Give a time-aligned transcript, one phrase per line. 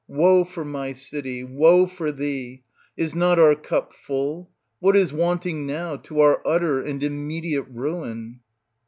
[0.07, 2.63] Woe for my city I woe for thee
[2.97, 4.49] I Is not our cup full?
[4.79, 8.39] What is wanting now to our utter and immediate ruin?